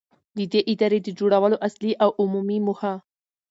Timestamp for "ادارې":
0.71-0.99